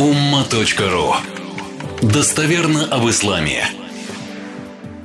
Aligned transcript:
umma.ru 0.00 1.12
Достоверно 2.00 2.86
об 2.86 3.06
исламе. 3.10 3.64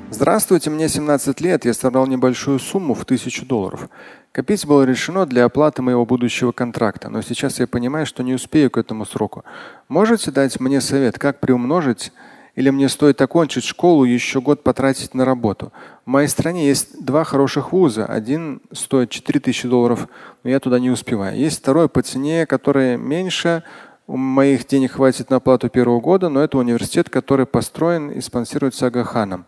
Здравствуйте, 0.10 0.70
мне 0.70 0.88
17 0.88 1.42
лет, 1.42 1.66
я 1.66 1.74
собрал 1.74 2.08
небольшую 2.08 2.60
сумму 2.60 2.94
в 2.94 3.04
тысячу 3.04 3.46
долларов. 3.46 3.90
Копить 4.32 4.66
было 4.66 4.84
решено 4.84 5.26
для 5.26 5.44
оплаты 5.44 5.82
моего 5.82 6.06
будущего 6.06 6.54
контракта, 6.54 7.10
но 7.10 7.22
сейчас 7.22 7.60
я 7.60 7.68
понимаю, 7.68 8.06
что 8.06 8.24
не 8.24 8.34
успею 8.34 8.72
к 8.72 8.78
этому 8.78 9.06
сроку. 9.06 9.44
Можете 9.90 10.32
дать 10.32 10.62
мне 10.62 10.80
совет, 10.80 11.20
как 11.20 11.42
приумножить 11.42 12.14
или 12.56 12.70
мне 12.70 12.88
стоит 12.88 13.22
окончить 13.22 13.66
школу 13.66 14.06
и 14.06 14.14
еще 14.14 14.40
год 14.40 14.64
потратить 14.64 15.14
на 15.14 15.26
работу? 15.26 15.74
В 16.06 16.10
моей 16.10 16.30
стране 16.30 16.68
есть 16.68 17.04
два 17.04 17.26
хороших 17.26 17.74
вуза. 17.74 18.06
Один 18.06 18.62
стоит 18.72 19.10
4000 19.10 19.68
долларов, 19.68 20.08
но 20.46 20.52
я 20.52 20.62
туда 20.62 20.80
не 20.80 20.90
успеваю. 20.90 21.38
Есть 21.38 21.60
второй 21.60 21.90
по 21.90 22.02
цене, 22.02 22.46
который 22.46 22.96
меньше, 22.96 23.64
моих 24.08 24.68
денег 24.68 24.94
хватит 24.94 25.30
на 25.30 25.38
оплату 25.38 25.70
первого 25.70 26.00
года, 26.00 26.30
но 26.30 26.42
это 26.42 26.58
университет, 26.58 27.10
который 27.10 27.46
построен 27.46 28.12
и 28.12 28.22
спонсируется 28.22 28.88
Агаханом. 28.88 29.46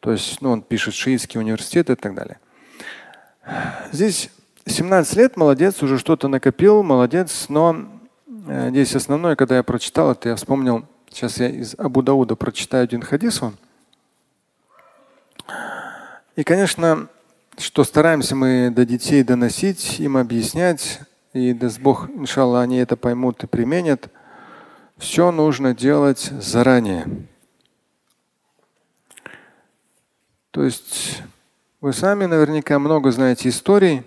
То 0.00 0.12
есть 0.12 0.40
ну, 0.40 0.50
он 0.50 0.62
пишет 0.62 0.94
шиитский 0.94 1.40
университет 1.40 1.90
и 1.90 1.94
так 1.96 2.14
далее. 2.14 2.38
Здесь 3.92 4.30
17 4.66 5.16
лет, 5.16 5.36
молодец, 5.36 5.82
уже 5.82 5.98
что-то 5.98 6.28
накопил, 6.28 6.82
молодец, 6.82 7.46
но 7.48 7.86
э, 8.48 8.70
здесь 8.70 8.94
основное, 8.96 9.36
когда 9.36 9.56
я 9.56 9.62
прочитал 9.62 10.12
это, 10.12 10.30
я 10.30 10.36
вспомнил, 10.36 10.84
сейчас 11.08 11.38
я 11.38 11.48
из 11.48 11.74
Абу 11.78 12.02
Дауда 12.02 12.34
прочитаю 12.34 12.84
один 12.84 13.02
хадис 13.02 13.40
вам. 13.40 13.56
И, 16.34 16.42
конечно, 16.42 17.08
что 17.58 17.84
стараемся 17.84 18.34
мы 18.34 18.70
до 18.70 18.84
детей 18.84 19.22
доносить, 19.22 20.00
им 20.00 20.16
объяснять, 20.16 21.00
и 21.36 21.52
даст 21.52 21.80
Бог, 21.80 22.08
иншалла, 22.10 22.62
они 22.62 22.78
это 22.78 22.96
поймут 22.96 23.44
и 23.44 23.46
применят. 23.46 24.10
Все 24.96 25.30
нужно 25.30 25.74
делать 25.74 26.30
заранее. 26.40 27.06
То 30.50 30.64
есть 30.64 31.22
вы 31.82 31.92
сами 31.92 32.24
наверняка 32.24 32.78
много 32.78 33.10
знаете 33.10 33.50
историй, 33.50 34.04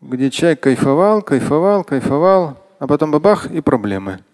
где 0.00 0.30
человек 0.30 0.60
кайфовал, 0.60 1.20
кайфовал, 1.22 1.84
кайфовал, 1.84 2.56
а 2.78 2.86
потом 2.86 3.10
бабах 3.10 3.50
и 3.50 3.60
проблемы. 3.60 4.24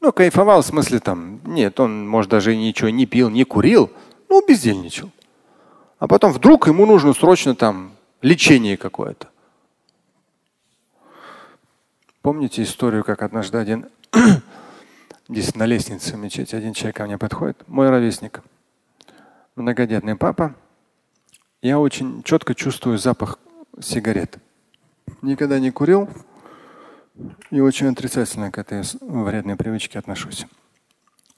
Ну, 0.00 0.12
кайфовал 0.12 0.62
в 0.62 0.66
смысле 0.66 1.00
там, 1.00 1.40
нет, 1.44 1.78
он, 1.78 2.08
может, 2.08 2.30
даже 2.30 2.56
ничего 2.56 2.88
не 2.88 3.06
пил, 3.06 3.28
не 3.28 3.44
курил, 3.44 3.90
ну, 4.28 4.42
бездельничал. 4.46 5.10
А 5.98 6.08
потом 6.08 6.32
вдруг 6.32 6.68
ему 6.68 6.86
нужно 6.86 7.12
срочно 7.12 7.54
там 7.54 7.95
лечение 8.22 8.76
какое-то. 8.76 9.28
Помните 12.22 12.62
историю, 12.62 13.04
как 13.04 13.22
однажды 13.22 13.58
один 13.58 13.86
здесь 15.28 15.54
на 15.54 15.64
лестнице 15.64 16.14
в 16.14 16.18
мечети 16.18 16.56
один 16.56 16.72
человек 16.72 16.96
ко 16.96 17.06
мне 17.06 17.18
подходит, 17.18 17.62
мой 17.68 17.88
ровесник, 17.88 18.42
многодетный 19.54 20.16
папа. 20.16 20.54
Я 21.62 21.78
очень 21.78 22.22
четко 22.22 22.54
чувствую 22.54 22.98
запах 22.98 23.38
сигарет. 23.80 24.38
Никогда 25.22 25.58
не 25.58 25.70
курил 25.70 26.08
и 27.50 27.60
очень 27.60 27.88
отрицательно 27.88 28.50
к 28.50 28.58
этой 28.58 28.82
вредной 29.00 29.56
привычке 29.56 29.98
отношусь. 29.98 30.46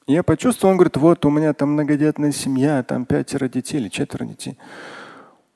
Я 0.07 0.23
почувствовал, 0.23 0.73
он 0.73 0.79
говорит, 0.79 0.97
вот 0.97 1.25
у 1.27 1.31
меня 1.31 1.53
там 1.53 1.73
многодетная 1.73 2.33
семья, 2.33 2.83
там 2.83 3.05
пятеро 3.05 3.47
детей 3.47 3.77
или 3.77 3.89
четверо 3.91 4.25
детей. 4.25 4.57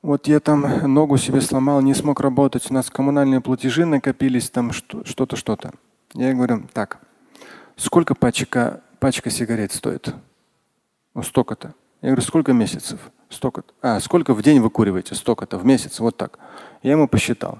Вот 0.03 0.27
я 0.27 0.41
там 0.41 0.93
ногу 0.93 1.15
себе 1.17 1.39
сломал, 1.39 1.79
не 1.81 1.93
смог 1.93 2.19
работать, 2.19 2.69
у 2.69 2.73
нас 2.73 2.89
коммунальные 2.89 3.39
платежи 3.39 3.85
накопились, 3.85 4.49
там 4.49 4.73
что-то, 4.73 5.37
что-то. 5.37 5.71
Я 6.13 6.33
говорю, 6.33 6.67
так, 6.73 6.99
сколько 7.77 8.13
пачка, 8.13 8.81
пачка 8.99 9.29
сигарет 9.29 9.71
стоит? 9.71 10.13
Ну, 11.13 11.23
столько-то. 11.23 11.73
Я 12.01 12.09
говорю, 12.09 12.21
сколько 12.21 12.51
месяцев? 12.51 12.99
Столько-то. 13.29 13.73
А, 13.81 14.01
сколько 14.01 14.33
в 14.33 14.43
день 14.43 14.59
вы 14.59 14.69
куриваете? 14.69 15.15
Столько-то. 15.15 15.57
В 15.57 15.65
месяц. 15.65 16.01
Вот 16.01 16.17
так. 16.17 16.37
Я 16.81 16.91
ему 16.91 17.07
посчитал. 17.07 17.59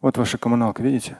Вот 0.00 0.16
ваша 0.16 0.38
коммуналка, 0.38 0.82
видите? 0.82 1.18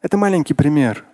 Это 0.00 0.16
маленький 0.16 0.54
пример. 0.54 1.04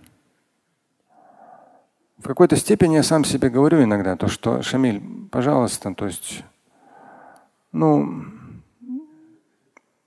В 2.24 2.26
какой-то 2.26 2.56
степени 2.56 2.94
я 2.94 3.02
сам 3.02 3.22
себе 3.22 3.50
говорю 3.50 3.82
иногда, 3.84 4.16
то, 4.16 4.28
что 4.28 4.62
Шамиль, 4.62 5.02
пожалуйста, 5.30 5.94
то 5.94 6.06
есть, 6.06 6.42
ну, 7.70 8.24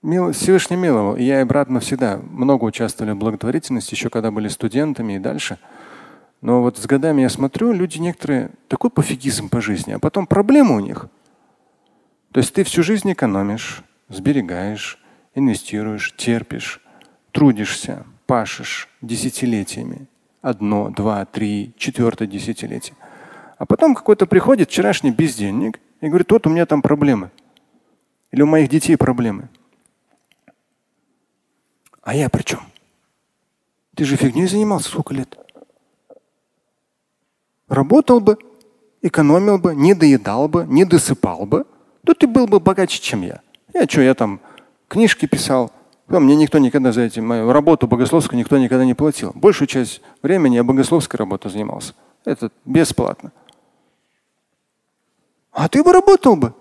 мил, 0.02 0.32
Всевышний 0.32 0.76
миловал. 0.76 1.14
И 1.14 1.22
я 1.22 1.40
и 1.40 1.44
брат 1.44 1.68
мы 1.68 1.78
всегда 1.78 2.16
много 2.16 2.64
участвовали 2.64 3.12
в 3.12 3.18
благотворительности, 3.18 3.94
еще 3.94 4.10
когда 4.10 4.32
были 4.32 4.48
студентами 4.48 5.12
и 5.12 5.18
дальше. 5.20 5.58
Но 6.40 6.60
вот 6.60 6.76
с 6.76 6.86
годами 6.86 7.22
я 7.22 7.28
смотрю, 7.28 7.72
люди 7.72 7.98
некоторые 7.98 8.50
такой 8.66 8.90
пофигизм 8.90 9.48
по 9.48 9.60
жизни, 9.60 9.92
а 9.92 10.00
потом 10.00 10.26
проблемы 10.26 10.74
у 10.74 10.80
них. 10.80 11.06
То 12.32 12.40
есть 12.40 12.52
ты 12.52 12.64
всю 12.64 12.82
жизнь 12.82 13.12
экономишь, 13.12 13.84
сберегаешь, 14.08 14.98
инвестируешь, 15.36 16.16
терпишь, 16.16 16.80
трудишься, 17.30 18.04
пашешь 18.26 18.88
десятилетиями 19.02 20.08
одно, 20.48 20.90
два, 20.90 21.24
три, 21.24 21.72
четвертое 21.76 22.26
десятилетие. 22.26 22.96
А 23.58 23.66
потом 23.66 23.94
какой-то 23.94 24.26
приходит 24.26 24.68
вчерашний 24.68 25.10
бездельник 25.10 25.80
и 26.00 26.08
говорит, 26.08 26.30
вот 26.30 26.46
у 26.46 26.50
меня 26.50 26.66
там 26.66 26.82
проблемы. 26.82 27.30
Или 28.30 28.42
у 28.42 28.46
моих 28.46 28.68
детей 28.68 28.96
проблемы. 28.96 29.48
А 32.02 32.14
я 32.14 32.28
при 32.28 32.42
чем? 32.42 32.60
Ты 33.94 34.04
же 34.04 34.16
фигней 34.16 34.46
занимался 34.46 34.88
сколько 34.88 35.12
лет? 35.12 35.36
Работал 37.68 38.20
бы, 38.20 38.38
экономил 39.02 39.58
бы, 39.58 39.74
не 39.74 39.94
доедал 39.94 40.48
бы, 40.48 40.64
не 40.66 40.84
досыпал 40.84 41.46
бы, 41.46 41.66
то 42.04 42.14
ты 42.14 42.26
был 42.26 42.46
бы 42.46 42.60
богаче, 42.60 43.00
чем 43.00 43.22
я. 43.22 43.42
Я 43.74 43.86
что, 43.86 44.00
я 44.00 44.14
там 44.14 44.40
книжки 44.88 45.26
писал, 45.26 45.72
мне 46.08 46.36
никто 46.36 46.58
никогда 46.58 46.90
за 46.92 47.02
этим 47.02 47.26
мою 47.26 47.52
работу 47.52 47.86
богословскую 47.86 48.38
никто 48.38 48.56
никогда 48.58 48.84
не 48.84 48.94
платил. 48.94 49.32
Большую 49.34 49.68
часть 49.68 50.00
времени 50.22 50.56
я 50.56 50.64
богословской 50.64 51.18
работой 51.18 51.50
занимался. 51.50 51.94
Это 52.24 52.50
бесплатно. 52.64 53.32
А 55.52 55.68
ты 55.68 55.82
бы 55.82 55.92
работал 55.92 56.36
бы. 56.36 56.54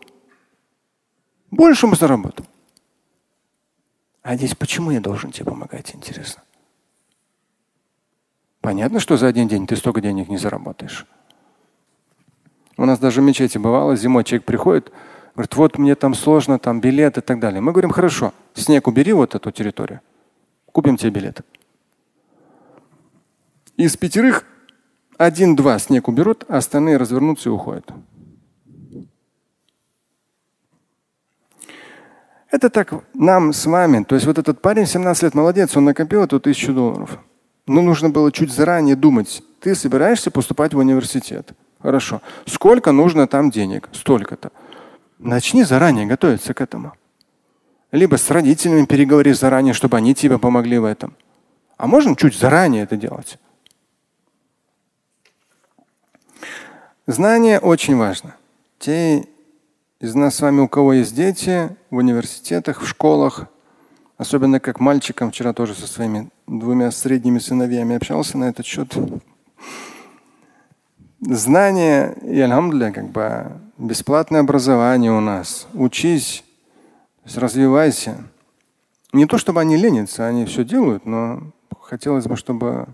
Больше 1.50 1.88
бы 1.88 1.96
заработал. 1.96 2.46
А 4.22 4.36
здесь 4.36 4.56
почему 4.56 4.92
я 4.92 5.00
должен 5.00 5.32
тебе 5.32 5.46
помогать, 5.46 5.96
интересно? 5.96 6.44
Понятно, 8.60 9.00
что 9.00 9.16
за 9.16 9.28
один 9.28 9.48
день 9.48 9.66
ты 9.66 9.78
столько 9.78 10.02
денег 10.02 10.28
не 10.28 10.38
заработаешь. 10.38 11.06
У 12.76 12.86
нас 12.86 13.00
даже 13.00 13.22
в 13.22 13.24
мечети 13.24 13.58
бывало, 13.58 13.96
зимой 13.96 14.26
человек 14.26 14.46
приходит, 14.46 14.92
Говорит, 15.38 15.56
вот 15.56 15.78
мне 15.78 15.94
там 15.94 16.16
сложно, 16.16 16.58
там 16.58 16.82
билет 16.82 17.20
и 17.20 17.22
так 17.22 17.40
далее. 17.40 17.62
Мы 17.62 17.72
говорим, 17.72 17.92
хорошо, 17.92 18.34
снег 18.56 18.88
убери 18.88 19.14
вот 19.14 19.36
эту 19.36 19.52
территорию. 19.52 20.02
Купим 20.72 20.98
тебе 20.98 21.12
билет. 21.12 21.42
Из 23.76 23.96
пятерых 23.96 24.46
один-два 25.16 25.78
снег 25.78 26.08
уберут, 26.08 26.44
а 26.48 26.58
остальные 26.58 26.98
развернутся 26.98 27.50
и 27.50 27.52
уходят. 27.52 27.88
Это 32.50 32.72
так 32.72 33.04
нам 33.14 33.54
с 33.54 33.64
вами. 33.68 34.06
То 34.06 34.16
есть 34.16 34.26
вот 34.26 34.40
этот 34.40 34.60
парень 34.60 34.88
17 34.88 35.22
лет, 35.22 35.36
молодец, 35.36 35.78
он 35.78 35.86
накопил 35.86 36.24
эту 36.24 36.40
тысячу 36.40 36.74
долларов. 36.74 37.20
Но 37.68 37.84
нужно 37.84 38.10
было 38.10 38.32
чуть 38.32 38.52
заранее 38.52 38.96
думать. 38.96 39.44
Ты 39.60 39.76
собираешься 39.76 40.32
поступать 40.32 40.74
в 40.74 40.80
университет. 40.80 41.52
Хорошо. 41.80 42.24
Сколько 42.48 42.92
нужно 42.92 43.28
там 43.28 43.52
денег? 43.52 43.88
Столько-то. 43.92 44.52
Начни 45.20 45.64
заранее 45.64 46.06
готовиться 46.06 46.54
к 46.54 46.62
этому. 46.62 46.94
Либо 47.92 48.18
с 48.18 48.30
родителями 48.30 48.86
переговори 48.86 49.34
заранее, 49.34 49.74
чтобы 49.74 49.98
они 49.98 50.14
тебе 50.14 50.38
помогли 50.38 50.78
в 50.78 50.86
этом. 50.86 51.16
А 51.78 51.88
можем 51.88 52.16
чуть 52.16 52.38
заранее 52.38 52.84
это 52.84 52.98
делать. 52.98 53.40
Знание 57.08 57.60
очень 57.60 57.96
важно. 57.96 58.36
Те 58.80 59.28
из 60.00 60.14
нас 60.14 60.36
с 60.36 60.42
вами, 60.42 60.60
у 60.60 60.68
кого 60.68 60.94
есть 60.94 61.16
дети 61.16 61.76
в 61.90 61.96
университетах, 61.96 62.82
в 62.82 62.88
школах, 62.88 63.48
особенно 64.18 64.60
как 64.60 64.80
мальчикам, 64.80 65.32
вчера 65.32 65.54
тоже 65.54 65.74
со 65.74 65.88
своими 65.88 66.30
двумя 66.46 66.92
средними 66.92 67.40
сыновьями 67.40 67.96
общался 67.96 68.38
на 68.38 68.46
этот 68.50 68.66
счет. 68.66 68.94
Знание 71.22 72.16
и 72.22 72.40
альхамдуля, 72.40 72.92
как 72.92 73.10
бы 73.10 73.52
бесплатное 73.78 74.42
образование 74.42 75.12
у 75.12 75.20
нас. 75.20 75.68
Учись, 75.74 76.44
развивайся. 77.36 78.24
Не 79.14 79.26
то 79.26 79.38
чтобы 79.38 79.62
они 79.62 79.78
ленятся, 79.78 80.28
они 80.28 80.46
все 80.46 80.64
делают, 80.64 81.06
но 81.06 81.52
хотелось 81.82 82.26
бы, 82.26 82.36
чтобы… 82.36 82.88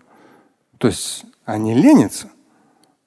То 0.78 0.88
есть 0.88 1.26
они 1.46 1.74
ленятся, 1.74 2.30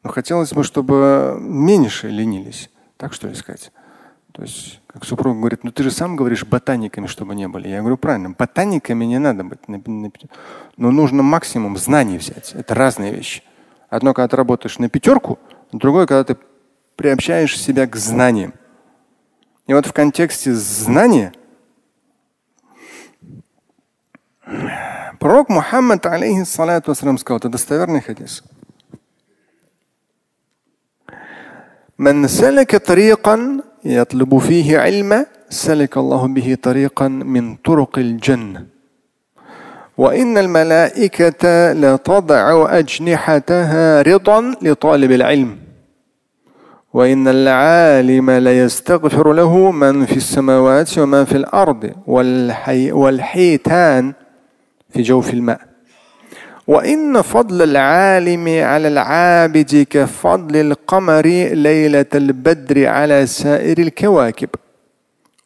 но 0.03 0.11
хотелось 0.11 0.53
бы, 0.53 0.65
чтобы 0.65 1.37
меньше 1.41 2.09
ленились. 2.09 2.71
Так 2.97 3.13
что 3.13 3.29
ли 3.29 3.35
сказать? 3.35 3.73
То 4.33 4.43
есть, 4.43 4.81
как 4.87 5.05
супруг 5.05 5.39
говорит, 5.39 5.65
ну 5.65 5.71
ты 5.71 5.83
же 5.83 5.91
сам 5.91 6.15
говоришь 6.15 6.45
ботаниками, 6.45 7.07
чтобы 7.07 7.35
не 7.35 7.49
были. 7.49 7.69
Я 7.69 7.81
говорю, 7.81 7.97
правильно, 7.97 8.31
ботаниками 8.31 9.05
не 9.05 9.19
надо 9.19 9.45
быть. 9.45 9.61
Но 10.77 10.91
нужно 10.91 11.23
максимум 11.23 11.79
знаний 11.79 12.19
взять. 12.19 12.53
Это 12.55 12.75
разные 12.75 13.15
вещи. 13.15 13.43
Одно, 13.89 14.13
когда 14.13 14.29
ты 14.29 14.37
работаешь 14.37 14.79
на 14.79 14.89
пятерку, 14.91 15.39
другое, 15.73 16.07
когда 16.07 16.25
ты 16.25 16.37
приобщаешь 16.96 17.60
себя 17.60 17.88
к 17.88 17.96
знаниям. 17.96 18.54
И 19.68 19.74
вот 19.74 19.86
в 19.86 19.94
контексте 19.94 20.54
знания 20.54 21.34
пророк 25.20 25.50
Мухаммад, 25.50 26.06
алейхиссалату 26.06 26.94
сказал, 26.96 27.38
это 27.38 27.50
достоверный 27.50 28.02
хадис. 28.02 28.44
من 31.98 32.28
سلك 32.28 32.76
طريقا 32.76 33.62
يطلب 33.86 34.38
فيه 34.38 34.80
علما 34.80 35.26
سلك 35.50 35.98
الله 35.98 36.28
به 36.28 36.58
طريقا 36.64 37.08
من 37.08 37.56
طرق 37.56 37.98
الجنه 37.98 38.66
وان 39.98 40.38
الملائكه 40.38 41.74
لتضع 41.74 42.68
اجنحتها 42.80 44.02
رضا 44.02 44.56
لطالب 44.62 45.12
العلم 45.12 45.58
وإن 46.97 47.29
العالم 47.29 48.31
ليستغفر 48.31 49.33
له 49.33 49.71
من 49.71 50.07
في 50.07 50.17
السماوات 50.17 50.99
ومن 50.99 51.25
في 51.25 51.37
الأرض 51.37 51.91
والحي 52.07 52.93
والحيتان 52.93 54.13
في 54.91 55.03
جوف 55.03 55.35
الماء. 55.35 55.61
وإن 56.67 57.23
فضل 57.23 57.63
العالم 57.63 58.49
على 58.49 58.89
العابد 58.89 59.87
كفضل 59.91 60.57
القمر 60.57 61.27
ليلة 61.53 62.13
البدر 62.15 62.87
على 62.87 63.27
سائر 63.27 63.79
الكواكب. 63.79 64.49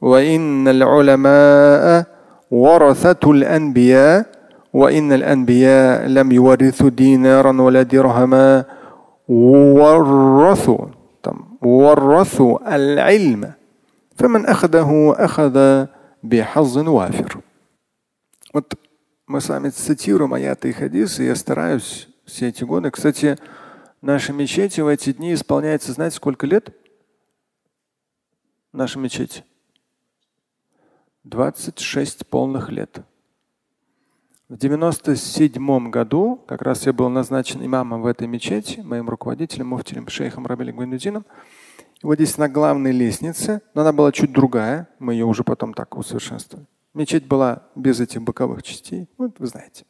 وإن 0.00 0.69
العلماء 0.69 2.05
ورثة 2.50 3.31
الأنبياء 3.31 4.26
وإن 4.73 5.12
الأنبياء 5.12 6.06
لم 6.06 6.32
يورثوا 6.32 6.91
دينارا 6.91 7.62
ولا 7.62 7.82
درهما 7.82 8.64
ورثوا 9.29 11.00
ورثوا 11.62 12.75
العلم 12.75 13.54
فمن 14.16 14.45
أخذه 14.45 15.16
أخذ 15.18 15.86
بحظ 16.24 16.77
وافر 16.77 17.42
Мы 19.27 19.42
с 19.42 19.50
вами 19.50 19.69
цитируем 19.69 20.36
аяты 20.36 20.69
и 20.69 20.72
хадисы. 20.72 21.24
Я 21.24 21.36
стараюсь 21.36 22.07
все 22.25 22.50
эти 22.50 22.63
годы. 22.63 22.92
Кстати, 22.92 23.38
наша 24.01 24.33
мечети 24.33 24.81
в 24.81 24.88
эти 24.88 25.13
дни 25.13 25.33
исполняется, 25.33 25.94
знаете, 25.94 26.18
сколько 26.18 26.45
лет? 26.45 26.69
Наша 28.72 29.00
мечеть. 29.00 29.44
26 31.24 32.27
полных 32.27 32.69
лет. 32.69 33.00
В 34.50 34.56
97 34.56 35.91
году, 35.91 36.43
как 36.49 36.62
раз 36.62 36.85
я 36.85 36.93
был 36.93 37.08
назначен 37.08 37.64
имамом 37.64 38.02
в 38.02 38.06
этой 38.06 38.26
мечети, 38.26 38.81
моим 38.81 39.08
руководителем, 39.08 39.69
муфтилем, 39.69 40.08
шейхом 40.08 40.44
Рабелем 40.44 40.76
Гвиндудином. 40.76 41.25
И 42.02 42.05
вот 42.05 42.17
здесь 42.17 42.37
на 42.37 42.49
главной 42.49 42.91
лестнице, 42.91 43.62
но 43.75 43.82
она 43.82 43.93
была 43.93 44.11
чуть 44.11 44.32
другая, 44.32 44.88
мы 44.99 45.12
ее 45.12 45.25
уже 45.25 45.44
потом 45.44 45.73
так 45.73 45.97
усовершенствовали. 45.97 46.67
Мечеть 46.94 47.29
была 47.29 47.62
без 47.76 48.00
этих 48.00 48.23
боковых 48.23 48.64
частей. 48.64 49.08
Вот 49.19 49.38
вы 49.38 49.47
знаете. 49.47 49.85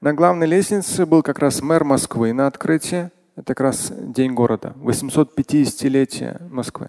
На 0.00 0.14
главной 0.14 0.46
лестнице 0.46 1.04
был 1.04 1.22
как 1.22 1.38
раз 1.38 1.60
мэр 1.60 1.84
Москвы 1.84 2.32
на 2.32 2.46
открытии. 2.46 3.10
Это 3.34 3.48
как 3.48 3.60
раз 3.60 3.92
день 3.94 4.32
города, 4.32 4.72
850-летие 4.76 6.48
Москвы. 6.48 6.88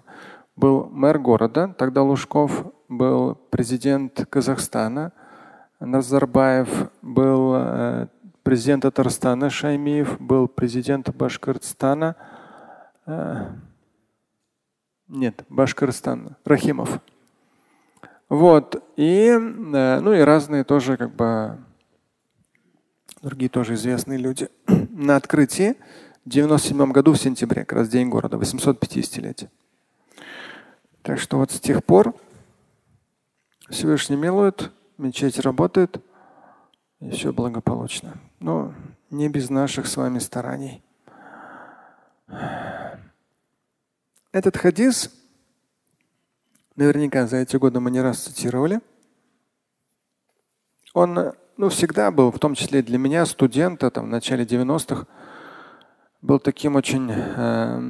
Был 0.56 0.88
мэр 0.90 1.18
города, 1.18 1.74
тогда 1.76 2.02
Лужков, 2.02 2.64
был 2.88 3.34
президент 3.50 4.26
Казахстана, 4.30 5.12
Назарбаев, 5.80 6.90
был 7.02 7.54
э, 7.54 8.08
президент 8.42 8.82
Татарстана 8.82 9.48
Шаймиев, 9.48 10.20
был 10.20 10.48
президент 10.48 11.14
Башкортостана. 11.14 12.16
Э, 13.06 13.52
нет, 15.06 15.44
Башкортостана, 15.48 16.36
Рахимов. 16.44 17.00
Вот. 18.28 18.82
И, 18.96 19.28
э, 19.28 19.38
ну 20.00 20.12
и 20.12 20.20
разные 20.20 20.64
тоже 20.64 20.96
как 20.96 21.14
бы 21.14 21.58
другие 23.22 23.48
тоже 23.48 23.74
известные 23.74 24.18
люди. 24.18 24.48
На 24.66 25.16
открытии 25.16 25.76
в 26.24 26.28
97 26.28 26.92
году 26.92 27.12
в 27.12 27.18
сентябре, 27.18 27.64
как 27.64 27.78
раз 27.78 27.88
день 27.88 28.08
города, 28.08 28.36
850-летие. 28.36 29.48
Так 31.02 31.18
что 31.20 31.38
вот 31.38 31.52
с 31.52 31.60
тех 31.60 31.84
пор 31.84 32.14
Всевышний 33.70 34.16
милует, 34.16 34.72
мечеть 34.98 35.38
работает, 35.38 36.04
и 37.00 37.10
все 37.10 37.32
благополучно. 37.32 38.18
Но 38.40 38.74
не 39.10 39.28
без 39.28 39.48
наших 39.50 39.86
с 39.86 39.96
вами 39.96 40.18
стараний. 40.18 40.82
Этот 44.32 44.56
хадис 44.56 45.10
наверняка 46.76 47.26
за 47.26 47.38
эти 47.38 47.56
годы 47.56 47.80
мы 47.80 47.90
не 47.90 48.00
раз 48.00 48.18
цитировали. 48.18 48.80
Он 50.94 51.34
ну, 51.56 51.68
всегда 51.70 52.10
был, 52.10 52.30
в 52.30 52.38
том 52.38 52.54
числе 52.54 52.82
для 52.82 52.98
меня, 52.98 53.26
студента 53.26 53.90
там, 53.90 54.06
в 54.06 54.08
начале 54.08 54.44
90-х, 54.44 55.06
был 56.22 56.38
таким 56.38 56.76
очень 56.76 57.10
э, 57.10 57.80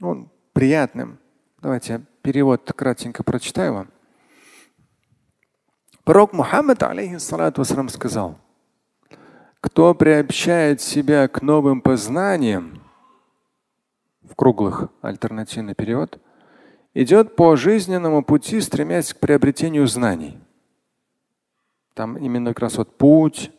ну, 0.00 0.28
приятным. 0.52 1.18
Давайте 1.60 1.92
я 1.94 2.00
перевод 2.22 2.72
кратенько 2.72 3.22
прочитаю 3.24 3.74
вам. 3.74 3.90
Пророк 6.04 6.32
Мухаммад, 6.32 6.82
алейхиссалату 6.82 7.64
сказал, 7.64 8.38
кто 9.60 9.94
приобщает 9.94 10.80
себя 10.80 11.26
к 11.28 11.42
новым 11.42 11.80
познаниям, 11.80 12.82
в 14.22 14.34
круглых 14.34 14.88
альтернативный 15.02 15.74
перевод– 15.74 16.18
идет 16.94 17.36
по 17.36 17.56
жизненному 17.56 18.22
пути, 18.22 18.60
стремясь 18.60 19.12
к 19.12 19.18
приобретению 19.18 19.86
знаний. 19.86 20.38
Там 21.94 22.16
именно 22.16 22.50
как 22.50 22.60
раз 22.60 22.78
вот 22.78 22.96
путь, 22.96 23.50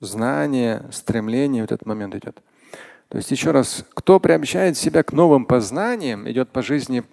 знание, 0.00 0.86
стремление, 0.90 1.62
вот 1.62 1.72
этот 1.72 1.86
момент 1.86 2.14
идет. 2.14 2.42
То 3.08 3.16
есть 3.16 3.30
еще 3.30 3.52
раз, 3.52 3.84
кто 3.94 4.20
приобщает 4.20 4.76
себя 4.76 5.02
к 5.02 5.12
новым 5.12 5.46
познаниям, 5.46 6.28
идет 6.30 6.50
по 6.50 6.62
жизни, 6.62 7.04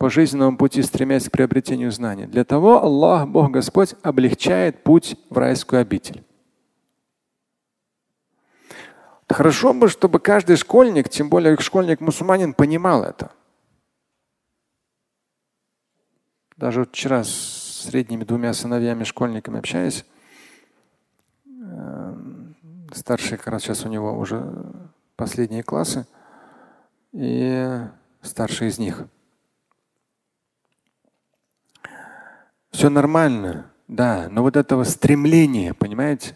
по 0.00 0.08
жизненному 0.08 0.56
пути, 0.56 0.82
стремясь 0.82 1.28
к 1.28 1.30
приобретению 1.30 1.92
знаний. 1.92 2.24
Для 2.24 2.42
того 2.42 2.82
Аллах, 2.82 3.28
Бог 3.28 3.50
Господь, 3.50 3.94
облегчает 4.02 4.82
путь 4.82 5.14
в 5.28 5.36
райскую 5.36 5.82
обитель. 5.82 6.24
Хорошо 9.28 9.74
бы, 9.74 9.90
чтобы 9.90 10.18
каждый 10.18 10.56
школьник, 10.56 11.10
тем 11.10 11.28
более 11.28 11.54
школьник-мусульманин, 11.58 12.54
понимал 12.54 13.04
это. 13.04 13.30
Даже 16.56 16.86
вчера 16.86 17.22
с 17.22 17.82
средними 17.84 18.24
двумя 18.24 18.54
сыновьями 18.54 19.04
школьниками 19.04 19.58
общаюсь. 19.58 20.06
Эм, 21.44 22.56
старший 22.94 23.36
как 23.36 23.48
раз 23.48 23.64
сейчас 23.64 23.84
у 23.84 23.90
него 23.90 24.18
уже 24.18 24.50
последние 25.16 25.62
классы. 25.62 26.06
И 27.12 27.80
старший 28.22 28.68
из 28.68 28.78
них. 28.78 29.04
Все 32.80 32.88
нормально, 32.88 33.70
да, 33.88 34.28
но 34.30 34.40
вот 34.40 34.56
этого 34.56 34.84
стремления, 34.84 35.74
понимаете? 35.74 36.34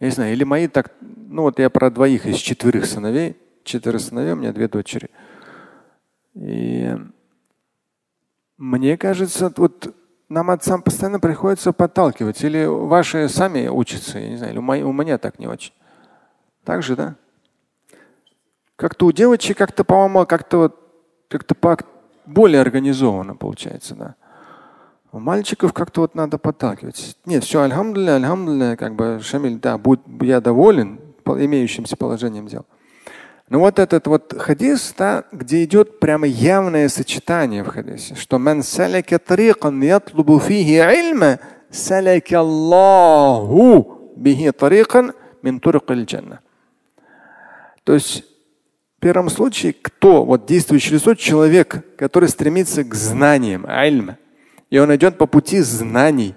Я 0.00 0.08
не 0.08 0.12
знаю, 0.12 0.32
или 0.32 0.42
мои 0.42 0.66
так, 0.66 0.92
ну 1.00 1.42
вот 1.42 1.60
я 1.60 1.70
про 1.70 1.92
двоих 1.92 2.26
из 2.26 2.38
четверых 2.38 2.86
сыновей, 2.86 3.36
четыре 3.62 4.00
сыновей, 4.00 4.32
у 4.32 4.36
меня 4.36 4.52
две 4.52 4.66
дочери. 4.66 5.10
И 6.34 6.92
мне 8.58 8.98
кажется, 8.98 9.52
вот 9.56 9.94
нам 10.28 10.50
отцам 10.50 10.82
постоянно 10.82 11.20
приходится 11.20 11.72
подталкивать. 11.72 12.42
Или 12.42 12.64
ваши 12.64 13.28
сами 13.28 13.68
учатся, 13.68 14.18
я 14.18 14.28
не 14.28 14.38
знаю, 14.38 14.54
или 14.54 14.82
у 14.82 14.92
меня 14.92 15.18
так 15.18 15.38
не 15.38 15.46
очень. 15.46 15.72
Так 16.64 16.82
же, 16.82 16.96
да? 16.96 17.14
Как-то 18.74 19.06
у 19.06 19.12
девочек 19.12 19.56
как-то, 19.56 19.84
по-моему, 19.84 20.26
как-то 20.26 20.56
вот 20.56 20.80
как-то 21.28 21.54
более 22.26 22.60
организованно 22.60 23.36
получается, 23.36 23.94
да. 23.94 24.16
У 25.12 25.18
мальчиков 25.18 25.72
как-то 25.72 26.02
вот 26.02 26.14
надо 26.14 26.38
подталкивать. 26.38 27.16
Нет, 27.24 27.42
все, 27.44 27.62
альхамдулля, 27.62 28.16
альхамдулля, 28.16 28.76
как 28.76 28.94
бы 28.94 29.20
Шамиль, 29.22 29.58
да, 29.58 29.76
будь 29.76 30.00
я 30.20 30.40
доволен 30.40 31.00
имеющимся 31.26 31.96
положением 31.96 32.46
дел. 32.46 32.64
Ну 33.48 33.58
вот 33.58 33.80
этот 33.80 34.06
вот 34.06 34.34
хадис, 34.38 34.94
да, 34.96 35.24
где 35.32 35.64
идет 35.64 35.98
прямо 35.98 36.26
явное 36.26 36.88
сочетание 36.88 37.64
в 37.64 37.68
хадисе, 37.68 38.14
что 38.14 38.36
man 38.36 38.60
salaka 38.60 39.18
tariqan 39.18 39.84
yatlубу 39.84 40.38
фихи 40.38 40.78
ilma 40.78 41.40
salaka 41.70 42.38
Аллаху 42.38 44.12
бихи 44.16 44.50
tariqan 44.50 45.12
min 45.42 45.58
turuq 45.58 45.86
janna. 46.06 46.38
То 47.82 47.94
есть 47.94 48.24
В 49.00 49.02
первом 49.02 49.30
случае, 49.30 49.72
кто? 49.72 50.26
Вот 50.26 50.44
действующее 50.44 50.96
лицо– 50.96 51.14
человек, 51.16 51.96
который 51.96 52.28
стремится 52.28 52.84
к 52.84 52.94
знаниям, 52.94 53.64
альм. 53.66 54.18
И 54.70 54.78
он 54.78 54.94
идет 54.94 55.18
по 55.18 55.26
пути 55.26 55.60
знаний. 55.60 56.34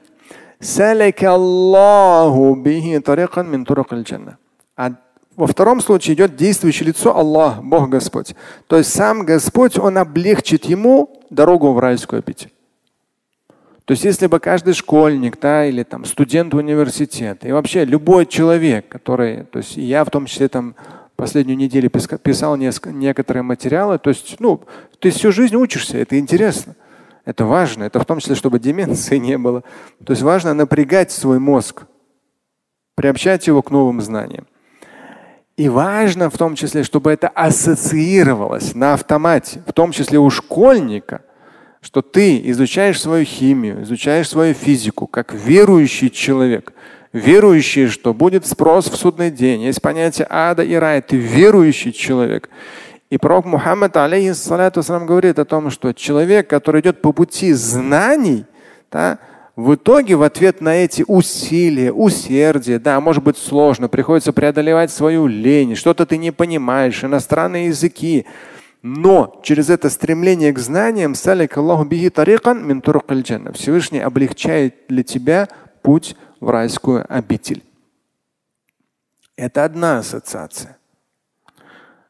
А 4.76 4.92
во 5.36 5.48
втором 5.48 5.82
случае 5.82 6.16
идет 6.16 6.36
действующее 6.36 6.88
лицо 6.88 7.16
Аллах, 7.16 7.64
Бог 7.64 7.90
Господь. 7.90 8.36
То 8.68 8.78
есть 8.78 8.94
сам 8.94 9.26
Господь, 9.26 9.78
Он 9.78 9.98
облегчит 9.98 10.66
ему 10.66 11.10
дорогу 11.30 11.74
в 11.74 11.80
райскую 11.80 12.20
обитель. 12.20 12.52
То 13.86 13.92
есть 13.92 14.06
если 14.06 14.28
бы 14.28 14.40
каждый 14.40 14.74
школьник 14.74 15.38
да, 15.42 15.66
или 15.66 15.84
там, 15.84 16.06
студент 16.06 16.54
университета 16.54 17.48
и 17.48 17.52
вообще 17.52 17.84
любой 17.84 18.26
человек, 18.26 18.88
который, 18.88 19.44
то 19.44 19.60
есть 19.60 19.76
я 19.76 20.06
в 20.06 20.10
том 20.10 20.26
числе 20.26 20.48
там 20.48 20.76
последнюю 21.18 21.58
неделю 21.58 21.90
писал 21.90 22.56
некоторые 22.56 23.44
материалы, 23.44 24.00
то 24.00 24.10
есть 24.10 24.38
ну, 24.40 24.62
ты 25.00 25.10
всю 25.10 25.34
жизнь 25.34 25.56
учишься, 25.56 25.98
это 25.98 26.18
интересно. 26.18 26.76
Это 27.26 27.46
важно. 27.46 27.84
Это 27.84 28.00
в 28.00 28.06
том 28.06 28.20
числе, 28.20 28.36
чтобы 28.36 28.60
деменции 28.60 29.18
не 29.18 29.38
было. 29.38 29.64
То 30.06 30.12
есть 30.12 30.22
важно 30.22 30.54
напрягать 30.54 31.12
свой 31.12 31.40
мозг, 31.40 31.84
приобщать 32.96 33.48
его 33.48 33.62
к 33.62 33.72
новым 33.72 34.02
знаниям. 34.02 34.46
И 35.56 35.70
важно 35.70 36.30
в 36.30 36.38
том 36.38 36.56
числе, 36.56 36.84
чтобы 36.84 37.12
это 37.12 37.28
ассоциировалось 37.28 38.74
на 38.74 38.94
автомате, 38.94 39.62
в 39.68 39.74
том 39.74 39.92
числе 39.92 40.18
у 40.18 40.30
школьника, 40.30 41.22
что 41.80 42.02
ты 42.02 42.42
изучаешь 42.50 43.00
свою 43.00 43.24
химию, 43.24 43.84
изучаешь 43.84 44.30
свою 44.30 44.54
физику, 44.54 45.06
как 45.06 45.34
верующий 45.34 46.10
человек. 46.10 46.74
Верующий, 47.12 47.88
что 47.88 48.14
будет 48.16 48.48
спрос 48.48 48.90
в 48.90 48.96
судный 48.96 49.30
день. 49.30 49.62
Есть 49.62 49.84
понятие 49.84 50.26
ада 50.30 50.64
и 50.64 50.74
рая. 50.74 51.00
Ты 51.02 51.18
верующий 51.18 51.92
человек. 51.92 52.50
И 53.14 53.18
пророк 53.20 53.46
Мухаммад, 53.46 53.96
алейхиссалату 53.96 54.82
говорит 55.06 55.38
о 55.38 55.46
том, 55.46 55.70
что 55.70 55.94
человек, 55.94 56.50
который 56.50 56.82
идет 56.82 57.00
по 57.04 57.12
пути 57.12 57.54
знаний, 57.54 58.46
да, 58.92 59.20
в 59.56 59.76
итоге 59.76 60.16
в 60.16 60.24
ответ 60.24 60.62
на 60.62 60.78
эти 60.78 61.06
усилия, 61.08 61.92
усердие, 61.92 62.80
да, 62.80 63.00
может 63.00 63.24
быть 63.24 63.38
сложно, 63.38 63.88
приходится 63.88 64.34
преодолевать 64.34 64.90
свою 64.90 65.28
лень, 65.28 65.76
что-то 65.76 66.08
ты 66.08 66.18
не 66.18 66.32
понимаешь, 66.32 67.04
иностранные 67.04 67.68
языки. 67.68 68.26
Но 68.82 69.40
через 69.44 69.70
это 69.70 69.92
стремление 69.92 70.52
к 70.52 70.58
знаниям 70.58 71.14
Всевышний 73.54 74.00
облегчает 74.00 74.88
для 74.90 75.04
тебя 75.04 75.50
путь 75.84 76.16
в 76.40 76.50
райскую 76.50 77.06
обитель. 77.08 77.62
Это 79.36 79.66
одна 79.66 80.00
ассоциация. 80.00 80.78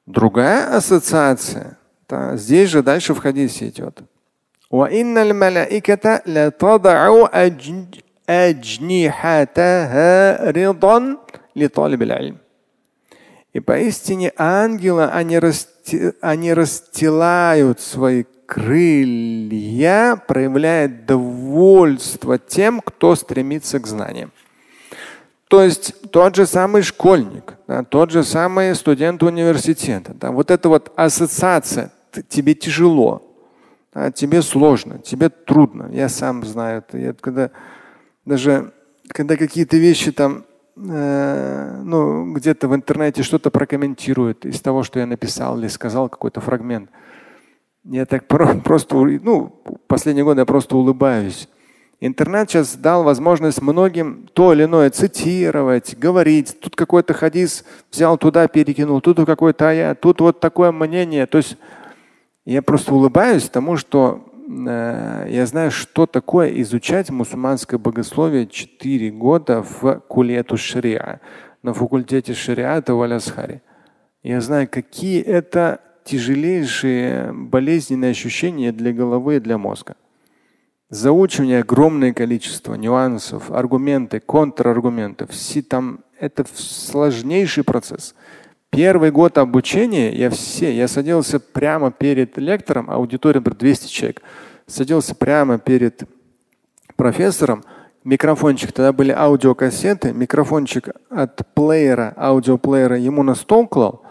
Другая 0.06 0.76
ассоциация, 0.76 1.78
да, 2.10 2.36
здесь 2.36 2.70
же 2.70 2.84
дальше 2.84 3.14
в 3.14 3.20
хадисе 3.20 3.70
идет. 3.70 4.02
И 13.54 13.60
поистине 13.60 14.34
ангелы, 14.36 15.06
они, 15.06 15.38
расти, 15.40 16.12
они 16.22 16.54
расстилают 16.54 17.80
свои 17.80 18.24
крылья, 18.46 20.16
проявляя 20.28 20.88
довольство 20.88 22.40
тем, 22.40 22.82
кто 22.82 23.16
стремится 23.16 23.80
к 23.80 23.88
знаниям. 23.88 24.32
То 25.54 25.62
есть 25.62 26.10
тот 26.10 26.36
же 26.36 26.48
самый 26.48 26.82
школьник, 26.82 27.58
да, 27.68 27.84
тот 27.84 28.10
же 28.10 28.24
самый 28.24 28.74
студент 28.74 29.22
университета, 29.22 30.16
да, 30.16 30.32
вот 30.32 30.50
эта 30.50 30.68
вот 30.68 30.92
ассоциация, 30.96 31.92
тебе 32.28 32.56
тяжело, 32.56 33.22
да, 33.94 34.10
тебе 34.10 34.42
сложно, 34.42 34.98
тебе 34.98 35.30
трудно. 35.30 35.92
Я 35.92 36.10
сам 36.10 36.44
знаю 36.44 36.80
это. 36.80 36.98
Я, 36.98 37.14
когда 37.14 37.52
даже 38.26 38.74
когда 39.10 39.38
какие-то 39.38 39.78
вещи 39.78 40.12
там 40.12 40.46
э, 40.76 41.82
ну, 41.84 42.34
где-то 42.34 42.68
в 42.68 42.74
интернете 42.74 43.22
что-то 43.22 43.52
прокомментируют 43.52 44.48
из 44.48 44.60
того, 44.60 44.82
что 44.82 45.00
я 45.00 45.06
написал 45.06 45.60
или 45.60 45.68
сказал 45.68 46.10
какой-то 46.10 46.42
фрагмент. 46.42 46.90
Я 47.84 48.08
так 48.08 48.28
про 48.28 48.56
просто, 48.66 48.96
ну, 48.96 49.50
последние 49.86 50.26
годы 50.26 50.40
я 50.40 50.46
просто 50.48 50.76
улыбаюсь. 50.76 51.48
Интернет 52.00 52.50
сейчас 52.50 52.76
дал 52.76 53.04
возможность 53.04 53.62
многим 53.62 54.28
то 54.34 54.52
или 54.52 54.66
иное 54.66 54.90
цитировать, 54.90 55.98
говорить. 55.98 56.60
Тут 56.60 56.76
какой-то 56.76 57.14
хадис 57.14 57.64
взял 57.92 58.18
туда, 58.18 58.48
перекинул, 58.50 59.00
тут 59.00 59.26
какой-то 59.26 59.70
аят, 59.70 60.02
тут 60.02 60.20
вот 60.20 60.40
такое 60.42 60.72
мнение. 60.74 61.28
То 61.28 61.38
есть 61.38 61.58
я 62.46 62.62
просто 62.62 62.94
улыбаюсь 62.94 63.48
тому, 63.48 63.78
что 63.78 64.26
э, 64.50 65.28
я 65.30 65.46
знаю, 65.46 65.72
что 65.72 66.06
такое 66.06 66.50
изучать 66.62 67.10
мусульманское 67.10 67.80
богословие 67.80 68.48
4 68.48 69.12
года 69.12 69.64
в 69.64 70.02
кулету 70.10 70.58
шариа, 70.58 71.22
на 71.62 71.74
факультете 71.74 72.34
шариата 72.34 72.96
в 72.96 73.02
Алясхаре. 73.02 73.62
Я 74.24 74.42
знаю, 74.42 74.68
какие 74.70 75.22
это 75.22 75.80
тяжелейшие 76.04 77.32
болезненные 77.32 78.12
ощущения 78.12 78.74
для 78.74 78.92
головы 78.92 79.38
и 79.38 79.40
для 79.40 79.58
мозга 79.58 79.96
заучивание 80.94 81.62
огромное 81.62 82.14
количество 82.14 82.76
нюансов, 82.76 83.50
аргументы, 83.52 84.20
контраргументы. 84.20 85.26
Все 85.28 85.62
там 85.62 86.02
это 86.20 86.46
сложнейший 86.54 87.64
процесс. 87.64 88.14
Первый 88.70 89.12
год 89.12 89.38
обучения 89.38 90.16
я 90.16 90.30
все, 90.30 90.76
я 90.76 90.88
садился 90.88 91.40
прямо 91.40 91.92
перед 91.92 92.38
лектором, 92.38 92.90
аудитория 92.90 93.40
200 93.40 93.88
человек, 93.88 94.22
садился 94.68 95.16
прямо 95.16 95.60
перед 95.60 96.04
профессором, 96.96 97.64
микрофончик, 98.04 98.72
тогда 98.72 98.94
были 98.94 99.12
аудиокассеты, 99.12 100.12
микрофончик 100.12 100.90
от 101.10 101.42
плеера, 101.54 102.14
аудиоплеера 102.18 102.98
ему 102.98 103.22
на 103.22 103.36
стол 103.36 103.68
клал, 103.68 104.04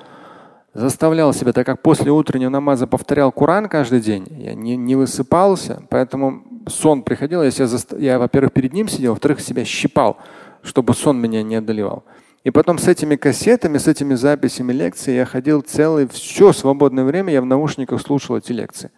заставлял 0.74 1.32
себя, 1.32 1.52
так 1.52 1.66
как 1.66 1.82
после 1.82 2.12
утреннего 2.12 2.50
намаза 2.50 2.86
повторял 2.86 3.32
Куран 3.32 3.68
каждый 3.68 4.00
день, 4.00 4.26
я 4.30 4.54
не, 4.54 4.76
не 4.76 4.94
высыпался, 4.94 5.82
поэтому 5.90 6.44
сон 6.66 7.02
приходил, 7.02 7.42
я, 7.42 7.50
себя 7.50 7.66
заст... 7.66 7.92
я 7.98 8.18
во-первых, 8.18 8.52
перед 8.52 8.72
ним 8.72 8.88
сидел, 8.88 9.12
во-вторых, 9.12 9.40
себя 9.40 9.64
щипал, 9.64 10.18
чтобы 10.62 10.94
сон 10.94 11.20
меня 11.20 11.42
не 11.42 11.56
одолевал. 11.56 12.04
И 12.44 12.50
потом 12.50 12.78
с 12.78 12.88
этими 12.88 13.16
кассетами, 13.16 13.78
с 13.78 13.86
этими 13.86 14.14
записями 14.14 14.72
лекций 14.72 15.14
я 15.14 15.24
ходил 15.24 15.60
целое, 15.60 16.08
все 16.08 16.52
свободное 16.52 17.04
время 17.04 17.32
я 17.32 17.40
в 17.40 17.46
наушниках 17.46 18.00
слушал 18.00 18.36
эти 18.36 18.52
лекции. 18.52 18.90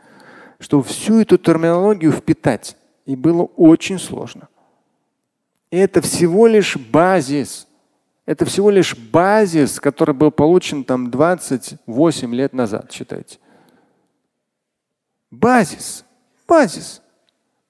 Чтобы 0.59 0.85
всю 0.85 1.21
эту 1.21 1.37
терминологию 1.37 2.13
впитать. 2.13 2.77
И 3.05 3.17
было 3.17 3.43
очень 3.43 3.99
сложно. 3.99 4.49
И 5.71 5.77
это 5.77 6.01
всего 6.01 6.47
лишь 6.47 6.77
базис. 6.77 7.67
Это 8.25 8.47
всего 8.47 8.71
лишь 8.71 8.97
базис, 8.97 9.79
который 9.79 10.15
был 10.15 10.31
получен 10.31 10.85
там 10.85 11.11
28 11.11 12.35
лет 12.35 12.55
назад, 12.55 12.91
считайте. 12.91 13.39
Базис. 15.31 16.07
Базис. 16.49 17.03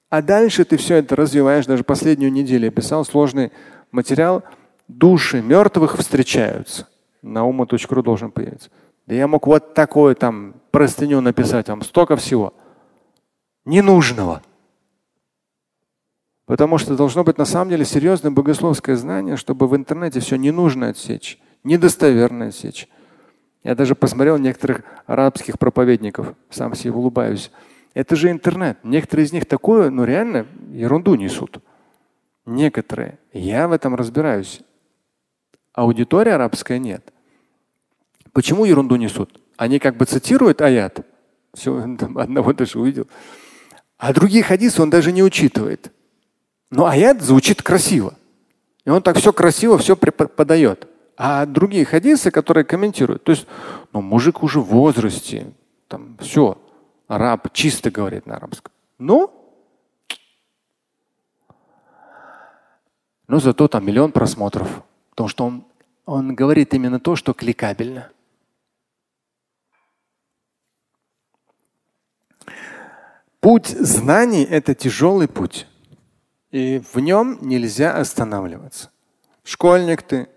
А 0.09 0.21
дальше 0.21 0.65
ты 0.65 0.77
все 0.77 0.95
это 0.95 1.15
развиваешь. 1.15 1.65
Даже 1.65 1.83
последнюю 1.83 2.31
неделю 2.31 2.65
я 2.65 2.71
писал 2.71 3.05
сложный 3.05 3.51
материал. 3.91 4.43
Души 4.87 5.41
мертвых 5.41 5.97
встречаются. 5.97 6.87
На 7.21 7.45
ума.ру 7.45 8.01
должен 8.03 8.31
появиться. 8.31 8.69
Да 9.07 9.15
я 9.15 9.27
мог 9.27 9.47
вот 9.47 9.73
такое 9.73 10.15
там 10.15 10.55
простыню 10.71 11.21
написать, 11.21 11.69
вам 11.69 11.81
столько 11.81 12.15
всего. 12.15 12.53
Ненужного. 13.65 14.41
Потому 16.45 16.77
что 16.77 16.95
должно 16.95 17.23
быть 17.23 17.37
на 17.37 17.45
самом 17.45 17.71
деле 17.71 17.85
серьезное 17.85 18.31
богословское 18.31 18.95
знание, 18.95 19.35
чтобы 19.35 19.67
в 19.67 19.75
интернете 19.75 20.19
все 20.19 20.35
ненужное 20.35 20.91
отсечь, 20.91 21.39
недостоверное 21.63 22.49
отсечь. 22.49 22.87
Я 23.63 23.73
даже 23.73 23.95
посмотрел 23.95 24.37
некоторых 24.37 24.83
арабских 25.07 25.57
проповедников, 25.57 26.35
сам 26.51 26.75
себе 26.75 26.91
улыбаюсь. 26.91 27.51
Это 27.95 28.15
же 28.17 28.29
интернет. 28.29 28.77
Некоторые 28.83 29.25
из 29.25 29.33
них 29.33 29.45
такое, 29.45 29.89
ну 29.89 30.03
реально 30.03 30.45
ерунду 30.71 31.15
несут. 31.15 31.59
Некоторые. 32.45 33.17
Я 33.33 33.67
в 33.67 33.71
этом 33.71 33.95
разбираюсь. 33.95 34.61
Аудитория 35.73 36.33
арабская 36.33 36.77
нет. 36.77 37.11
Почему 38.33 38.65
ерунду 38.65 38.97
несут? 38.97 39.41
Они 39.55 39.79
как 39.79 39.95
бы 39.95 40.05
цитируют 40.05 40.61
аят. 40.61 41.05
Все, 41.53 41.73
одного 42.15 42.53
даже 42.53 42.77
увидел. 42.77 43.07
А 43.97 44.13
другие 44.13 44.43
хадисы 44.43 44.81
он 44.81 44.89
даже 44.89 45.13
не 45.13 45.23
учитывает. 45.23 45.91
Но 46.69 46.87
аят 46.87 47.21
звучит 47.21 47.63
красиво. 47.63 48.15
И 48.83 48.89
он 48.89 49.01
так 49.01 49.17
все 49.17 49.31
красиво, 49.31 49.77
все 49.77 49.95
преподает. 49.95 50.89
А 51.15 51.45
другие 51.45 51.85
хадисы, 51.85 52.29
которые 52.29 52.65
комментируют, 52.65 53.23
то 53.23 53.31
есть, 53.31 53.47
ну, 53.93 54.01
мужик 54.01 54.43
уже 54.43 54.59
в 54.59 54.65
возрасте, 54.65 55.53
там 55.87 56.17
все, 56.19 56.57
раб 57.07 57.53
чисто 57.53 57.91
говорит 57.91 58.25
на 58.25 58.37
арабском. 58.37 58.71
Но 58.97 59.45
но 63.27 63.39
зато 63.39 63.67
там 63.67 63.85
миллион 63.85 64.11
просмотров. 64.11 64.83
Потому 65.09 65.29
что 65.29 65.45
он, 65.45 65.65
он 66.05 66.35
говорит 66.35 66.73
именно 66.73 66.99
то, 66.99 67.15
что 67.15 67.33
кликабельно. 67.33 68.11
Путь 73.39 73.67
знаний– 73.67 74.43
это 74.49 74.73
тяжелый 74.73 75.27
путь. 75.27 75.67
И 76.51 76.81
в 76.93 76.99
нем 76.99 77.37
нельзя 77.41 77.95
останавливаться. 77.97 78.89
Школьник 79.43 80.01
ты, 80.01 80.27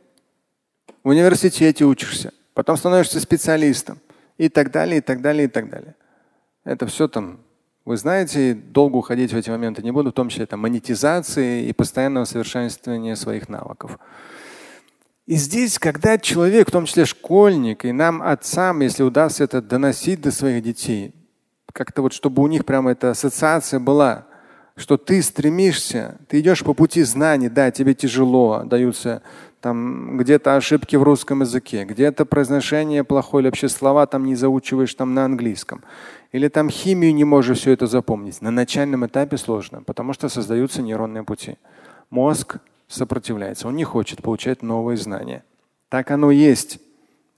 в 1.03 1.09
университете 1.09 1.85
учишься, 1.85 2.35
потом 2.53 2.77
становишься 2.77 3.21
специалистом 3.21 3.99
и 4.37 4.51
так 4.51 4.71
далее, 4.71 4.99
и 4.99 5.01
так 5.01 5.23
далее, 5.23 5.47
и 5.47 5.49
так 5.49 5.71
далее. 5.71 5.95
Это 6.69 6.87
все 6.87 7.09
там, 7.09 7.39
вы 7.87 7.97
знаете, 7.97 8.53
долго 8.53 8.97
уходить 8.97 9.33
в 9.33 9.37
эти 9.39 9.49
моменты 9.49 9.83
не 9.83 9.91
буду, 9.91 10.11
в 10.11 10.13
том 10.13 10.29
числе 10.29 10.45
это 10.45 10.59
монетизации 10.59 11.67
и 11.67 11.73
постоянного 11.73 12.27
совершенствования 12.27 13.15
своих 13.17 13.49
навыков. 13.49 13.99
И 15.25 15.37
здесь, 15.37 15.79
когда 15.79 16.19
человек, 16.19 16.69
в 16.69 16.71
том 16.71 16.85
числе 16.85 17.07
школьник, 17.07 17.87
и 17.87 17.93
нам, 17.93 18.21
отцам, 18.21 18.81
если 18.81 19.03
удастся 19.03 19.45
это 19.45 19.63
доносить 19.63 20.21
до 20.21 20.31
своих 20.31 20.63
детей, 20.63 21.15
как-то 21.73 22.03
вот, 22.03 22.13
чтобы 22.13 22.43
у 22.43 22.47
них 22.49 22.67
прямо 22.67 22.91
эта 22.91 23.13
ассоциация 23.13 23.81
была, 23.81 24.27
что 24.77 24.99
ты 24.99 25.23
стремишься, 25.23 26.19
ты 26.29 26.41
идешь 26.41 26.63
по 26.63 26.75
пути 26.75 27.03
знаний, 27.03 27.49
да, 27.49 27.71
тебе 27.71 27.95
тяжело, 27.95 28.63
даются 28.65 29.23
там 29.61 30.19
где-то 30.19 30.55
ошибки 30.55 30.97
в 30.97 31.03
русском 31.03 31.41
языке, 31.41 31.85
где-то 31.85 32.25
произношение 32.25 33.05
плохое, 33.05 33.43
или 33.43 33.49
вообще 33.49 33.69
слова 33.69 34.07
там 34.07 34.25
не 34.25 34.37
заучиваешь 34.37 34.95
там 34.95 35.15
на 35.15 35.25
английском. 35.25 35.83
Или 36.33 36.49
там 36.49 36.69
химию 36.69 37.15
не 37.15 37.25
можешь 37.25 37.59
все 37.59 37.73
это 37.73 37.87
запомнить. 37.87 38.43
На 38.43 38.51
начальном 38.51 39.07
этапе 39.07 39.37
сложно, 39.39 39.83
потому 39.83 40.13
что 40.13 40.29
создаются 40.29 40.83
нейронные 40.83 41.25
пути. 41.25 41.57
Мозг 42.11 42.59
сопротивляется, 42.87 43.69
он 43.69 43.77
не 43.77 43.85
хочет 43.85 44.23
получать 44.23 44.63
новые 44.63 44.97
знания. 44.97 45.45
Так 45.89 46.11
оно 46.11 46.31
есть. 46.31 46.81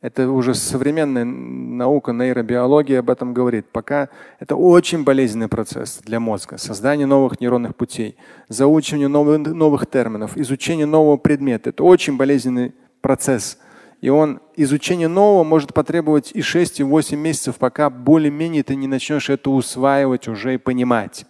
Это 0.01 0.31
уже 0.31 0.55
современная 0.55 1.27
наука, 1.27 2.13
нейробиология 2.13 3.01
об 3.01 3.11
этом 3.11 3.35
говорит. 3.35 3.67
Пока 3.71 4.09
это 4.39 4.57
очень 4.57 5.05
болезненный 5.05 5.49
процесс 5.49 6.01
для 6.03 6.19
мозга. 6.19 6.57
Создание 6.57 7.07
новых 7.07 7.39
нейронных 7.41 7.77
путей, 7.77 8.17
заучивание 8.49 9.09
новых, 9.09 9.39
новых 9.47 9.87
терминов, 9.87 10.39
изучение 10.39 10.87
нового 10.87 11.19
предмета. 11.19 11.69
Это 11.71 11.85
очень 11.85 12.17
болезненный 12.17 12.73
процесс. 13.03 13.59
И 14.01 14.09
он, 14.09 14.41
изучение 14.57 15.09
нового 15.09 15.45
может 15.45 15.75
потребовать 15.75 16.31
и 16.33 16.41
6, 16.41 16.81
и 16.81 16.83
8 16.83 17.19
месяцев, 17.19 17.57
пока 17.57 17.91
более-менее 17.91 18.63
ты 18.63 18.75
не 18.75 18.87
начнешь 18.87 19.29
это 19.29 19.51
усваивать 19.51 20.27
уже 20.27 20.55
и 20.55 20.59
понимать. 20.59 21.27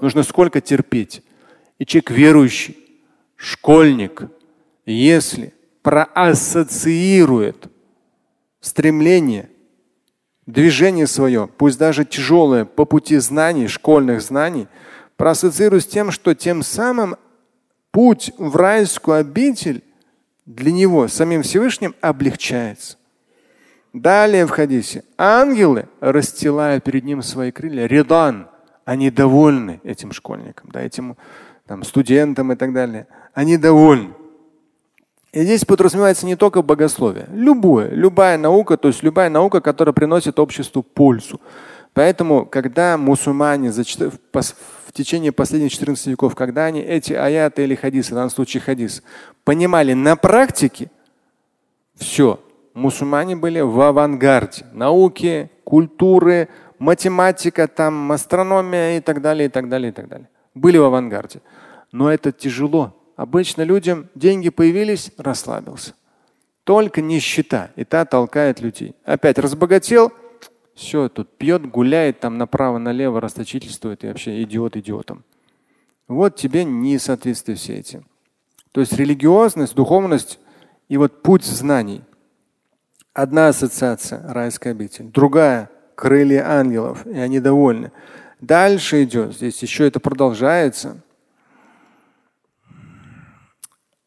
Нужно 0.00 0.22
сколько 0.22 0.60
терпеть. 0.60 1.22
И 1.78 1.86
человек 1.86 2.10
верующий, 2.12 2.76
школьник, 3.36 4.22
если 4.86 5.52
проассоциирует 5.82 7.68
стремление, 8.60 9.50
движение 10.46 11.08
свое, 11.08 11.48
пусть 11.48 11.78
даже 11.78 12.04
тяжелое, 12.04 12.64
по 12.64 12.84
пути 12.84 13.16
знаний, 13.18 13.66
школьных 13.66 14.22
знаний, 14.22 14.68
проассоциируй 15.16 15.80
с 15.80 15.86
тем, 15.86 16.12
что 16.12 16.34
тем 16.34 16.62
самым 16.62 17.16
путь 17.90 18.32
в 18.38 18.54
райскую 18.54 19.18
обитель 19.18 19.82
для 20.48 20.72
него 20.72 21.08
самим 21.08 21.42
Всевышним 21.42 21.94
облегчается. 22.00 22.96
Далее 23.92 24.46
в 24.46 24.50
хадисе 24.50 25.04
ангелы 25.18 25.88
расстилают 26.00 26.84
перед 26.84 27.04
ним 27.04 27.22
свои 27.22 27.50
крылья. 27.52 27.86
Редан, 27.86 28.48
они 28.86 29.10
довольны 29.10 29.80
этим 29.84 30.12
школьникам, 30.12 30.70
да, 30.72 30.80
этим 30.80 31.18
там, 31.66 31.84
студентам 31.84 32.50
и 32.52 32.56
так 32.56 32.72
далее. 32.72 33.06
Они 33.34 33.58
довольны. 33.58 34.14
И 35.32 35.42
здесь 35.42 35.66
подразумевается 35.66 36.24
не 36.24 36.36
только 36.36 36.62
богословие, 36.62 37.26
любое, 37.30 37.90
любая 37.90 38.38
наука, 38.38 38.78
то 38.78 38.88
есть 38.88 39.02
любая 39.02 39.28
наука, 39.28 39.60
которая 39.60 39.92
приносит 39.92 40.38
обществу 40.38 40.82
пользу. 40.82 41.42
Поэтому, 41.98 42.46
когда 42.46 42.96
мусульмане 42.96 43.72
в 43.72 44.92
течение 44.92 45.32
последних 45.32 45.72
14 45.72 46.06
веков, 46.06 46.36
когда 46.36 46.66
они 46.66 46.80
эти 46.80 47.12
аяты 47.12 47.64
или 47.64 47.74
хадисы, 47.74 48.12
в 48.12 48.14
данном 48.14 48.30
случае 48.30 48.60
хадис, 48.60 49.02
понимали 49.42 49.94
на 49.94 50.14
практике, 50.14 50.92
все, 51.96 52.38
мусульмане 52.72 53.34
были 53.34 53.58
в 53.58 53.80
авангарде 53.80 54.64
науки, 54.72 55.50
культуры, 55.64 56.48
математика, 56.78 57.66
там, 57.66 58.12
астрономия 58.12 58.98
и 58.98 59.00
так 59.00 59.20
далее, 59.20 59.46
и 59.46 59.50
так 59.50 59.68
далее, 59.68 59.90
и 59.90 59.92
так 59.92 60.06
далее. 60.06 60.28
Были 60.54 60.78
в 60.78 60.84
авангарде. 60.84 61.40
Но 61.90 62.12
это 62.12 62.30
тяжело. 62.30 62.94
Обычно 63.16 63.62
людям 63.62 64.08
деньги 64.14 64.50
появились, 64.50 65.10
расслабился. 65.18 65.94
Только 66.62 67.02
нищета, 67.02 67.70
и 67.74 67.82
та 67.82 68.04
толкает 68.04 68.60
людей. 68.60 68.94
Опять 69.04 69.40
разбогател, 69.40 70.12
все, 70.77 71.09
тут 71.09 71.37
пьет, 71.37 71.69
гуляет 71.69 72.19
там 72.19 72.37
направо-налево, 72.37 73.21
расточительствует 73.21 74.03
и 74.03 74.07
вообще 74.07 74.41
идиот 74.43 74.77
идиотом. 74.77 75.23
Вот 76.07 76.35
тебе 76.35 76.63
несоответствие 76.63 77.57
все 77.57 77.75
эти. 77.75 78.03
То 78.71 78.81
есть 78.81 78.93
религиозность, 78.93 79.75
духовность 79.75 80.39
и 80.89 80.97
вот 80.97 81.21
путь 81.21 81.43
знаний. 81.43 82.01
Одна 83.13 83.49
ассоциация – 83.49 84.27
райская 84.27 84.71
обитель, 84.71 85.05
другая – 85.05 85.95
крылья 85.95 86.49
ангелов, 86.49 87.05
и 87.05 87.19
они 87.19 87.39
довольны. 87.39 87.91
Дальше 88.41 89.03
идет, 89.03 89.35
здесь 89.35 89.61
еще 89.61 89.87
это 89.87 89.99
продолжается – 89.99 91.07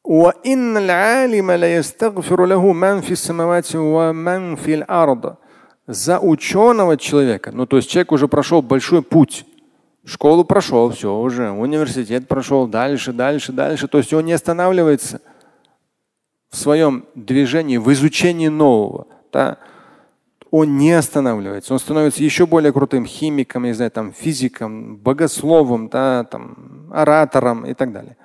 وإن 0.06 0.76
العالم 0.76 1.50
لا 1.50 1.76
يستغفر 1.76 2.46
له 2.46 2.72
من 2.72 3.00
في 3.00 3.10
السماوات 3.10 3.76
ومن 3.76 4.56
في 4.56 4.74
الأرض. 4.74 5.36
за 5.87 6.19
ученого 6.19 6.97
человека, 6.97 7.51
ну 7.51 7.65
то 7.65 7.77
есть 7.77 7.89
человек 7.89 8.11
уже 8.11 8.27
прошел 8.27 8.61
большой 8.61 9.01
путь, 9.01 9.45
школу 10.05 10.43
прошел, 10.43 10.89
все 10.91 11.15
уже, 11.15 11.51
университет 11.51 12.27
прошел, 12.27 12.67
дальше, 12.67 13.13
дальше, 13.13 13.51
дальше. 13.51 13.87
То 13.87 13.97
есть 13.97 14.13
он 14.13 14.25
не 14.25 14.33
останавливается 14.33 15.21
в 16.49 16.57
своем 16.57 17.05
движении, 17.15 17.77
в 17.77 17.91
изучении 17.93 18.49
нового. 18.49 19.07
Да? 19.31 19.57
Он 20.51 20.77
не 20.77 20.91
останавливается, 20.91 21.73
он 21.73 21.79
становится 21.79 22.23
еще 22.23 22.45
более 22.45 22.73
крутым 22.73 23.05
химиком, 23.05 23.63
не 23.63 23.73
знаю, 23.73 23.89
там, 23.89 24.11
физиком, 24.11 24.97
богословом, 24.97 25.87
да, 25.87 26.25
там, 26.25 26.89
оратором 26.91 27.65
и 27.65 27.73
так 27.73 27.93
далее. 27.93 28.17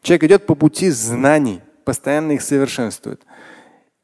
Человек 0.00 0.24
идет 0.24 0.46
по 0.46 0.54
пути 0.54 0.88
знаний, 0.88 1.60
постоянно 1.84 2.32
их 2.32 2.42
совершенствует. 2.42 3.20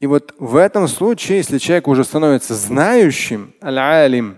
И 0.01 0.07
вот 0.07 0.33
в 0.39 0.55
этом 0.55 0.87
случае, 0.87 1.37
если 1.37 1.59
человек 1.59 1.87
уже 1.87 2.03
становится 2.03 2.55
знающим, 2.55 3.53
аль-алим, 3.63 4.37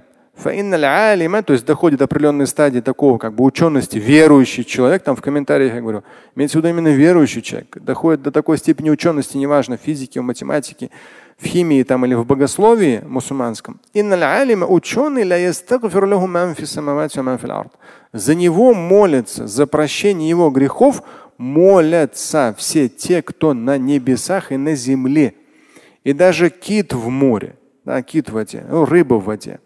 то 1.42 1.54
есть 1.54 1.66
доходит 1.66 2.00
до 2.00 2.06
определенной 2.06 2.48
стадии 2.48 2.82
такого 2.82 3.18
как 3.18 3.34
бы 3.34 3.46
учености, 3.46 3.98
верующий 3.98 4.66
человек, 4.66 5.04
там 5.04 5.16
в 5.16 5.22
комментариях 5.22 5.74
я 5.76 5.80
говорю, 5.80 6.04
имеется 6.36 6.58
в 6.58 6.62
виду 6.62 6.68
именно 6.68 6.90
верующий 6.90 7.42
человек, 7.42 7.78
доходит 7.80 8.24
до 8.24 8.32
такой 8.32 8.58
степени 8.58 8.90
учености, 8.90 9.38
неважно, 9.38 9.78
в 9.78 9.82
физике, 9.82 10.20
в 10.20 10.24
математике, 10.24 10.90
в 11.38 11.46
химии 11.46 11.84
там, 11.84 12.06
или 12.06 12.14
в 12.14 12.26
богословии 12.26 13.02
мусульманском. 13.08 13.80
Ученый 13.94 15.24
за 18.12 18.36
него 18.36 18.74
молится, 18.74 19.48
за 19.48 19.66
прощение 19.66 20.28
его 20.28 20.50
грехов 20.50 21.04
молятся 21.38 22.54
все 22.58 22.90
те, 22.90 23.22
кто 23.22 23.54
на 23.54 23.78
небесах 23.78 24.52
и 24.52 24.58
на 24.58 24.76
земле. 24.76 25.36
И 26.04 26.14
даже 26.14 26.50
кит 26.50 26.94
в 26.94 27.10
море, 27.10 27.56
да, 27.86 28.02
кит 28.02 28.30
в 28.30 28.34
воде, 28.34 28.66
ну, 28.70 28.86
рыба 28.86 29.16
в 29.16 29.26
воде. 29.26 29.60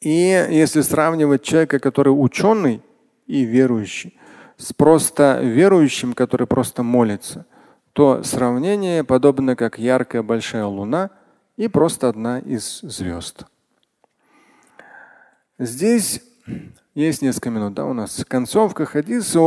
И 0.00 0.46
если 0.50 0.80
сравнивать 0.80 1.42
человека, 1.42 1.78
который 1.78 2.08
ученый 2.08 2.82
и 3.26 3.44
верующий, 3.44 4.18
с 4.56 4.72
просто 4.72 5.40
верующим, 5.42 6.14
который 6.14 6.46
просто 6.46 6.82
молится, 6.82 7.46
то 7.92 8.22
сравнение 8.22 9.04
подобно 9.04 9.54
как 9.54 9.78
яркая 9.78 10.22
большая 10.22 10.64
луна 10.64 11.10
и 11.56 11.68
просто 11.68 12.08
одна 12.08 12.38
из 12.38 12.80
звезд. 12.80 13.44
Здесь 15.58 16.22
есть 16.94 17.22
несколько 17.22 17.50
минут, 17.50 17.74
да, 17.74 17.86
у 17.86 17.94
нас 17.94 18.24
концовка 18.28 18.84
хадиса. 18.84 19.40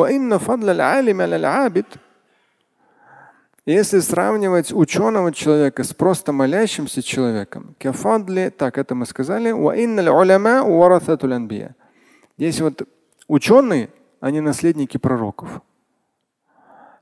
Если 3.66 4.00
сравнивать 4.00 4.72
ученого 4.72 5.32
человека 5.32 5.84
с 5.84 5.94
просто 5.94 6.32
молящимся 6.32 7.02
человеком, 7.02 7.76
так 8.58 8.78
это 8.78 8.96
мы 8.96 9.06
сказали, 9.06 9.52
здесь 12.38 12.62
вот 12.62 12.88
ученые, 13.28 13.90
они 14.20 14.42
наследники 14.42 14.98
пророков. 14.98 15.62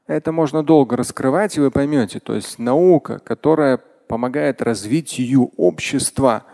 Это 0.08 0.32
можно 0.34 0.64
долго 0.64 0.98
раскрывать, 0.98 1.58
и 1.58 1.62
вы 1.62 1.72
поймете. 1.72 2.20
То 2.20 2.34
есть 2.34 2.60
наука, 2.60 3.20
которая 3.20 3.80
помогает 4.08 4.62
развитию 4.62 5.52
общества– 5.56 6.44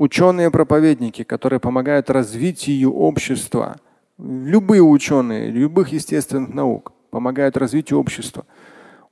ученые-проповедники, 0.00 1.24
которые 1.24 1.60
помогают 1.60 2.08
развитию 2.08 2.90
общества. 2.94 3.76
Любые 4.18 4.82
ученые, 4.82 5.50
любых 5.50 5.92
естественных 5.92 6.54
наук 6.54 6.92
помогают 7.10 7.58
развитию 7.58 7.98
общества. 7.98 8.46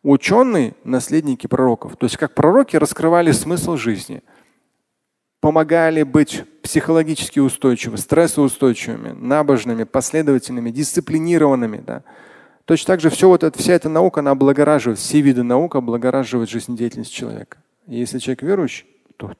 Ученые– 0.02 0.74
наследники 0.84 1.46
пророков. 1.46 1.96
То 1.96 2.04
есть 2.04 2.16
как 2.16 2.32
пророки 2.34 2.76
раскрывали 2.76 3.32
смысл 3.32 3.76
жизни, 3.76 4.22
помогали 5.40 6.04
быть 6.04 6.44
психологически 6.62 7.38
устойчивыми, 7.38 7.96
стрессоустойчивыми, 7.96 9.10
набожными, 9.10 9.84
последовательными, 9.84 10.70
дисциплинированными. 10.70 11.82
Да. 11.86 12.02
Точно 12.64 12.86
так 12.94 13.00
же 13.00 13.10
все 13.10 13.28
вот 13.28 13.44
это, 13.44 13.58
вся 13.58 13.74
эта 13.74 13.90
наука, 13.90 14.20
она 14.20 14.30
облагораживает, 14.30 14.98
все 14.98 15.20
виды 15.20 15.42
наук 15.42 15.76
облагораживают 15.76 16.48
жизнедеятельность 16.48 17.12
человека. 17.12 17.58
И 17.86 17.98
если 17.98 18.18
человек 18.20 18.42
верующий, 18.42 18.86
то 19.18 19.34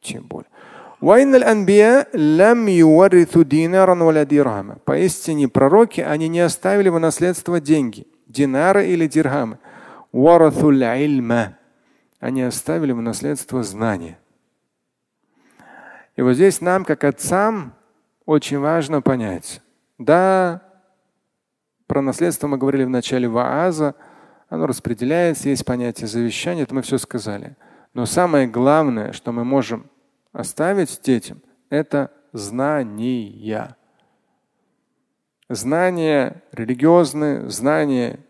тем 0.00 0.26
более. 0.26 0.48
Поистине 4.84 5.48
пророки, 5.48 6.00
они 6.00 6.28
не 6.28 6.38
оставили 6.38 6.90
в 6.90 7.00
наследство 7.00 7.60
деньги, 7.60 8.06
динары 8.28 8.86
или 8.86 9.08
дирхамы. 9.08 9.58
Они 12.20 12.42
оставили 12.42 12.92
в 12.92 13.02
наследство 13.02 13.64
знания. 13.64 14.16
И 16.14 16.22
вот 16.22 16.34
здесь 16.34 16.60
нам, 16.60 16.84
как 16.84 17.02
отцам, 17.02 17.74
очень 18.24 18.60
важно 18.60 19.02
понять. 19.02 19.60
Да, 19.98 20.62
про 21.88 22.00
наследство 22.00 22.46
мы 22.46 22.58
говорили 22.58 22.84
в 22.84 22.90
начале 22.90 23.26
вааза, 23.26 23.96
оно 24.48 24.68
распределяется, 24.68 25.48
есть 25.48 25.64
понятие 25.64 26.06
завещания, 26.06 26.62
это 26.62 26.76
мы 26.76 26.82
все 26.82 26.96
сказали. 26.96 27.56
Но 27.92 28.06
самое 28.06 28.46
главное, 28.46 29.12
что 29.12 29.32
мы 29.32 29.44
можем 29.44 29.90
оставить 30.32 31.00
детям, 31.02 31.40
это 31.70 32.10
знания. 32.32 33.76
Знания 35.48 36.42
религиозные, 36.52 37.48
знания 37.50 38.20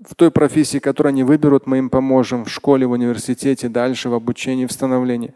в 0.00 0.14
той 0.14 0.30
профессии, 0.30 0.78
которую 0.78 1.10
они 1.10 1.24
выберут, 1.24 1.66
мы 1.66 1.78
им 1.78 1.90
поможем 1.90 2.44
в 2.44 2.50
школе, 2.50 2.86
в 2.86 2.92
университете, 2.92 3.68
дальше 3.68 4.08
в 4.08 4.14
обучении, 4.14 4.66
в 4.66 4.72
становлении. 4.72 5.34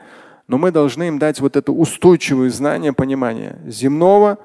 Но 0.49 0.59
мы 0.59 0.71
должны 0.71 1.09
им 1.09 1.19
дать 1.19 1.40
вот 1.40 1.57
это 1.57 1.73
устойчивое 1.73 2.51
знание, 2.51 2.92
понимание 2.92 3.61
земного, 3.66 4.38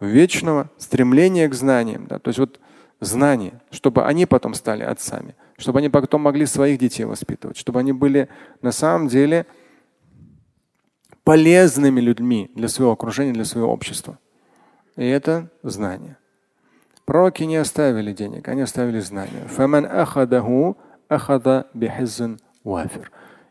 вечного, 0.00 0.70
стремление 0.76 1.48
к 1.48 1.54
знаниям. 1.54 2.06
Да? 2.06 2.18
То 2.18 2.28
есть 2.28 2.38
вот 2.38 2.60
знание, 3.00 3.60
чтобы 3.70 4.04
они 4.04 4.26
потом 4.26 4.54
стали 4.54 4.82
отцами, 4.82 5.34
чтобы 5.58 5.78
они 5.78 5.88
потом 5.88 6.22
могли 6.22 6.46
своих 6.46 6.78
детей 6.78 7.04
воспитывать, 7.04 7.56
чтобы 7.56 7.80
они 7.80 7.92
были 7.92 8.28
на 8.62 8.72
самом 8.72 9.08
деле 9.08 9.46
полезными 11.26 12.00
людьми 12.00 12.50
для 12.54 12.68
своего 12.68 12.92
окружения, 12.92 13.32
для 13.32 13.44
своего 13.44 13.72
общества. 13.72 14.18
И 14.94 15.04
это 15.04 15.50
знание. 15.64 16.16
Пророки 17.04 17.42
не 17.42 17.56
оставили 17.56 18.12
денег, 18.12 18.46
они 18.46 18.62
оставили 18.62 19.00
знания. 19.00 19.48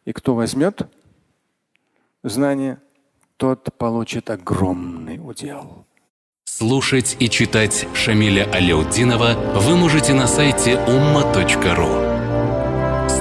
И 0.05 0.13
кто 0.13 0.35
возьмет 0.35 0.87
знание, 2.23 2.77
тот 3.35 3.73
получит 3.77 4.29
огромный 4.29 5.19
удел. 5.21 5.85
Слушать 6.45 7.17
и 7.19 7.29
читать 7.29 7.87
Шамиля 7.93 8.49
Аляутдинова 8.53 9.59
вы 9.59 9.75
можете 9.75 10.13
на 10.13 10.27
сайте 10.27 10.75
umma.ru. 10.87 12.14